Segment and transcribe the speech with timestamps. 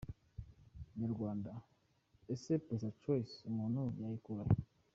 [0.93, 1.51] Inyarwanda:
[2.33, 4.55] Ese Pesachoice umuntu yayikura he?.